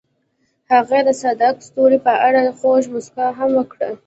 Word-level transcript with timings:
هغې 0.71 0.99
د 1.07 1.09
صادق 1.21 1.55
ستوري 1.67 1.99
په 2.07 2.13
اړه 2.27 2.41
خوږه 2.57 2.87
موسکا 2.93 3.25
هم 3.37 3.49
وکړه. 3.57 3.89